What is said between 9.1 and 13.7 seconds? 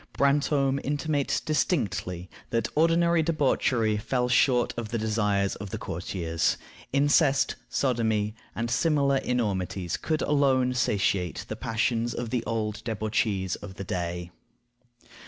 enormities could alone satiate the passions of the old debauchees